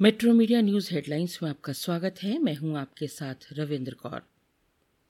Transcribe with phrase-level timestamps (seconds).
[0.00, 4.22] Metro media news headlines में आपका स्वागत है। मैं हूँ आपके साथ रविंद्र कौर।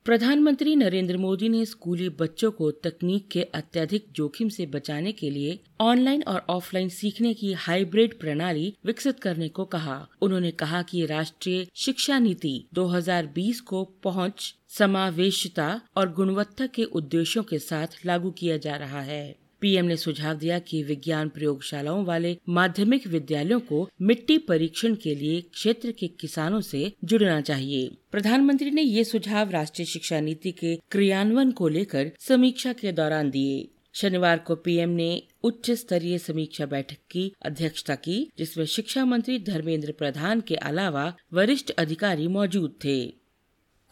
[0.05, 5.60] प्रधानमंत्री नरेंद्र मोदी ने स्कूली बच्चों को तकनीक के अत्यधिक जोखिम से बचाने के लिए
[5.80, 11.66] ऑनलाइन और ऑफलाइन सीखने की हाइब्रिड प्रणाली विकसित करने को कहा। उन्होंने कहा कि राष्ट्रीय
[11.75, 18.77] शिक्षा नीति 2020 को पहुँच, समावेशता और गुणवत्ता के उद्देश्यों के साथ लागू किया जा
[18.77, 24.95] रहा है। पीएम ने सुझाव दिया कि विज्ञान प्रयोगशालाओं वाले माध्यमिक विद्यालयों को मिट्टी परीक्षण
[24.95, 30.52] के लिए क्षेत्र के किसानों से जुड़ना चाहिए। प्रधानमंत्री ने ये सुझाव राष्ट्रीय शिक्षा नीति
[30.52, 36.67] के क्रियान्वयन को लेकर समीक्षा के दौरान दिए। शनिवार को पीएम ने उच्च स्तरीय समीक्षा
[36.67, 43.26] बैठक की अध्यक्षता की, जिसमें शिक्षा मंत्री धर्मेंद्र प्रधान के अलावा वरिष्ठ अधिकारी मौजूद थे।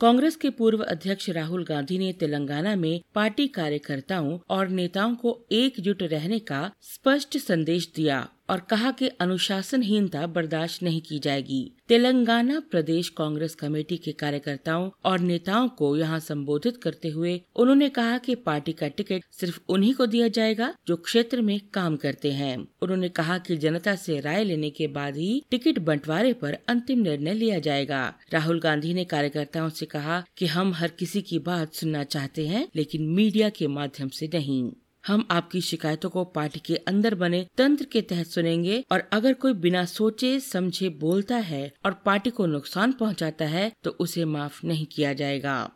[0.01, 6.03] कांग्रेस के पूर्व अध्यक्ष राहुल गांधी ने तेलंगाना में पार्टी कार्यकर्ताओं और नेताओं को एकजुट
[6.03, 13.09] रहने का स्पष्ट संदेश दिया। और कहा कि अनुशासनहीनता बर्दाश्त नहीं की जाएगी। तेलंगाना प्रदेश
[13.09, 18.73] कांग्रेस कमेटी के कार्यकर्ताओं और नेताओं को यहाँ संबोधित करते हुए उन्होंने कहा कि पार्टी
[18.73, 23.39] का टिकट सिर्फ़ उन्हीं को दिया जाएगा जो क्षेत्र में काम करते हैं। उन्होंने कहा
[23.39, 28.03] कि जनता से राय लेने के बाद ही टिकट बंटवारे पर अंतिम निर्णय लिया जाएगा।
[28.33, 32.67] राहुल गांधी ने कार्यकर्ताओं से कहा कि हम हर किसी की बात सुनना चाहते हैं,
[32.77, 34.73] लेकिन मीडिया के माध्यम से नहीं।
[35.07, 39.53] हम आपकी शिकायतों को पार्टी के अंदर बने तंत्र के तहत सुनेंगे और अगर कोई
[39.53, 44.87] बिना सोचे, समझे बोलता है और पार्टी को नुकसान पहुंचाता है तो उसे माफ़ नहीं
[44.87, 45.71] किया जाएगा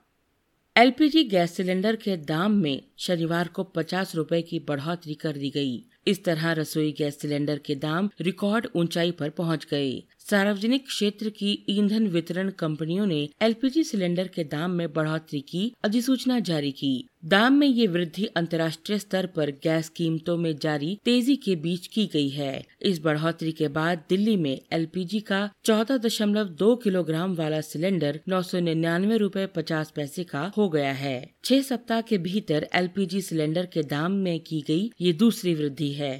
[0.76, 5.84] एलपीजी गैस सिलेंडर के दाम में शनिवार को पचास रूपए की बढ़ोतरी कर दी गई।
[6.06, 9.90] इस तरह रसोई गैस सिलेंडर के दाम रिकॉर्ड ऊंचाई पर पहुँच गए
[10.30, 16.38] सार्वजनिक क्षेत्र की ईंधन वितरण कंपनियों ने एलपीजी सिलेंडर के दाम में बढ़ोतरी की अधिसूचना
[16.40, 21.56] जारी की। दाम में ये वृद्धि अंतर्राष्ट्रीय स्तर पर गैस कीमतों में जारी तेज़ी के
[21.56, 26.74] बीच की गई है। इस बढ़ोतरी के बाद दिल्ली में एलपीजी का चौदह दशमलव दो
[26.76, 32.00] किलोग्राम वाला सिलेंडर नौ सौ निन्यानवे रूपए पचास पैसे का हो गया है। छह सप्ताह
[32.00, 36.16] के भीतर एलपीजी सिलेंडर के दाम में की गई ये दूसरी वृद्धि है।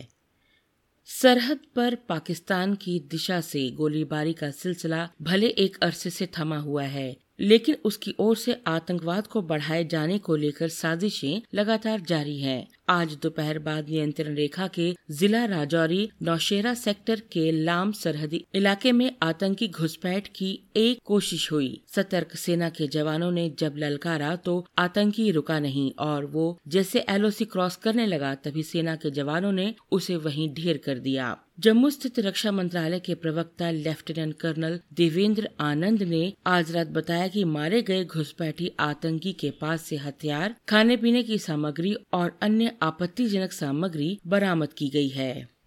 [1.09, 6.83] सरहद पर पाकिस्तान की दिशा से गोलीबारी का सिलसिला भले एक अरसे से थमा हुआ
[6.83, 12.67] है, लेकिन उसकी ओर से आतंकवाद को बढ़ाए जाने को लेकर साजिशें लगातार जारी हैं।
[12.91, 19.11] आज दोपहर बाद नियंत्रण रेखा के जिला राजौरी नौशेरा सेक्टर के लाम सरहदी इलाके में
[19.23, 25.31] आतंकी घुसपैठ की एक कोशिश हुई। सतर्क सेना के जवानों ने जब ललकारा तो आतंकी
[25.31, 30.17] रुका नहीं और वो जैसे एलओसी क्रॉस करने लगा तभी सेना के जवानों ने उसे
[30.19, 36.21] वहीं ढेर कर दिया। जम्मू स्थित रक्षा मंत्रालय के प्रवक्ता लेफ्टिनेंट कर्नल देवेंद्र आनंद ने
[36.47, 41.39] आज रात बताया कि मारे गए घुसपैठी आतंकी के पास से हथियार खाने पीने की
[41.39, 45.58] सामग्री और अन्य आपत्तिजनक सामग्री बरामद की गई है।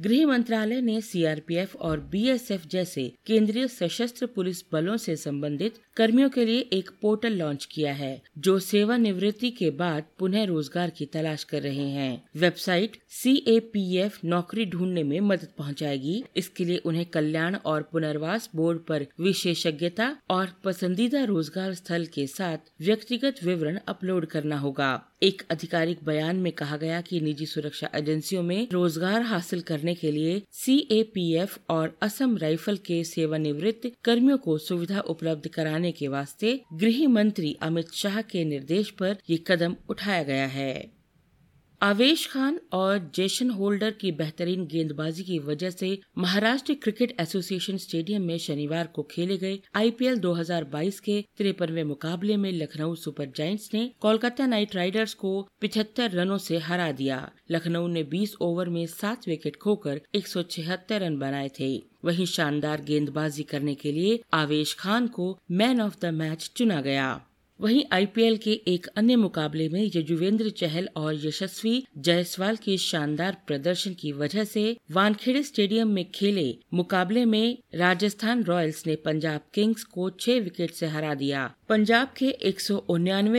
[0.00, 6.44] गृह मंत्रालय ने सीआरपीएफ और बीएसएफ जैसे केंद्रीय सशस्त्र पुलिस बलों से संबंधित कर्मियों के
[6.44, 11.62] लिए एक पोर्टल लॉन्च किया है, जो सेवानिवृत्ति के बाद पुनः रोज़गार की तलाश कर
[11.62, 17.04] रहे हैं। Website C A P F नौकरी ढूँढने में मदद पहुंचाएगी। इसके लिए उन्हें
[17.06, 24.26] कल्याण और पुनर्वास बोर्ड पर विशेषज्ञता और पसंदीदा रोज़गार स्थल के साथ व्यक्तिगत विवरण अपलोड
[24.26, 24.90] करना होगा।
[25.22, 30.10] एक आधिकारिक बयान में कहा गया कि निजी सुरक्षा एजेंसियों में रोज़गार हासिल करने के
[30.10, 37.08] लिए CAPF और असम राइफल के सेवानिवृत्त कर्मियों को सुविधा उपलब्ध कराने के वास्ते गृह
[37.08, 40.99] मंत्री अमित शाह के निर्देश पर ये कदम उठाया गया है।
[41.82, 48.22] आवेश खान और जेशन होल्डर की बेहतरीन गेंदबाजी की वजह से महाराष्ट्र क्रिकेट एसोसिएशन स्टेडियम
[48.22, 53.90] में शनिवार को खेले गए आईपीएल 2022 के तिरपनवे मुकाबले में लखनऊ सुपर जायंट्स ने
[54.00, 59.28] कोलकाता नाइट राइडर्स को पिछहत्तर रनों से हरा दिया। लखनऊ ने 20 ओवर में सात
[59.28, 61.72] विकेट खोकर एक सौ छिहत्तर रन बनाए थे।
[62.04, 67.26] वहीं शानदार गेंदबाजी करने के लिए आवेश खान को मैन ऑफ़ द मैच चुना गया।
[67.60, 73.94] वहीं आईपीएल के एक अन्य मुकाबले में यजुवेंद्र चहल और यशस्वी जायसवाल के शानदार प्रदर्शन
[73.94, 80.10] की वजह से वानखेड़े स्टेडियम में खेले मुकाबले में राजस्थान रॉयल्स ने पंजाब किंग्स को
[80.10, 82.60] छह विकेट से हरा दिया। पंजाब के एक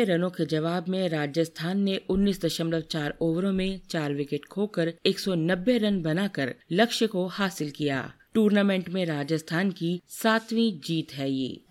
[0.09, 6.55] रनों के जवाब में राजस्थान ने 19.4 ओवरों में चार विकेट खोकर 190 रन बनाकर
[6.71, 11.61] लक्ष्य को हासिल किया। टूर्नामेंट में राजस्थान की सातवीं जीत है ये।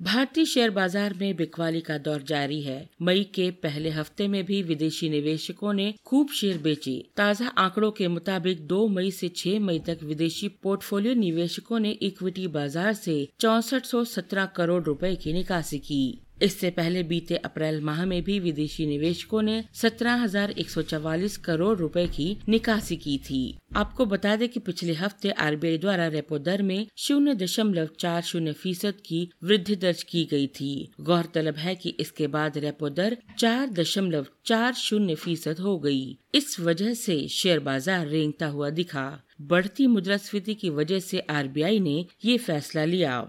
[0.00, 4.62] भारतीय शेयर बाज़ार में बिकवाली का दौर जारी है। मई के पहले हफ़्ते में भी
[4.62, 9.78] विदेशी निवेशकों ने खूब शेयर बेचे। ताज़ा आंकड़ों के मुताबिक 2 मई से 6 मई
[9.78, 16.02] तक विदेशी पोर्टफोलियो निवेशकों ने इक्विटी बाज़ार से चौसठ करोड़ रुपए की निकासी की।
[16.42, 22.96] इससे पहले बीते अप्रैल माह में भी विदेशी निवेशकों ने 17,144 करोड़ रुपए की निकासी
[22.96, 27.88] की थी। आपको बता दें कि पिछले हफ़्ते आरबीआई द्वारा रेपो दर में शून्य दशमलव
[28.00, 32.88] चार शून्य फ़ीसद की वृद्धि दर्ज की गई थी। गौरतलब है कि इसके बाद रेपो
[32.88, 38.70] दर चार दशमलव चार शून्य फ़ीसद हो गई। इस वजह से शेयर बाज़ार रेंगता हुआ
[38.70, 43.28] दिखा। बढ़ती मुद्रास्फीति की वजह से आरबीआई ने ये फैसला लिया।